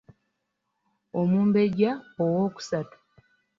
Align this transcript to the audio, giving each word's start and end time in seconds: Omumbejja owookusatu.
Omumbejja 1.19 1.91
owookusatu. 2.23 2.97